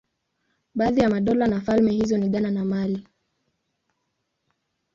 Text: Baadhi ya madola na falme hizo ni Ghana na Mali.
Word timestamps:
Baadhi 0.75 1.01
ya 1.01 1.09
madola 1.09 1.47
na 1.47 1.61
falme 1.61 1.91
hizo 1.91 2.17
ni 2.17 2.29
Ghana 2.29 2.51
na 2.51 2.65
Mali. 2.65 3.07